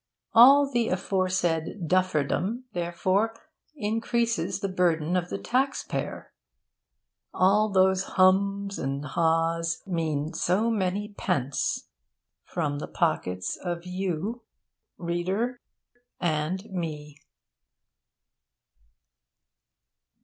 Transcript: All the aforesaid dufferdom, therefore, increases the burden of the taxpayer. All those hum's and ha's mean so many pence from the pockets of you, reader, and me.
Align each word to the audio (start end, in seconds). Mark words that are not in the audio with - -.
All 0.33 0.67
the 0.67 0.87
aforesaid 0.89 1.87
dufferdom, 1.87 2.63
therefore, 2.73 3.35
increases 3.75 4.59
the 4.61 4.67
burden 4.67 5.15
of 5.15 5.29
the 5.29 5.37
taxpayer. 5.37 6.33
All 7.35 7.69
those 7.69 8.05
hum's 8.17 8.79
and 8.79 9.05
ha's 9.05 9.83
mean 9.85 10.33
so 10.33 10.71
many 10.71 11.09
pence 11.15 11.87
from 12.43 12.79
the 12.79 12.87
pockets 12.87 13.55
of 13.57 13.85
you, 13.85 14.41
reader, 14.97 15.59
and 16.19 16.65
me. 16.71 17.19